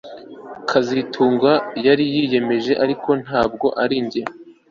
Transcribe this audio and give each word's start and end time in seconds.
kazitunga 0.69 1.51
yariyemeje 1.85 2.73
ariko 2.83 3.09
ntabwo 3.23 3.67
ari 3.83 3.97
njye 4.05 4.21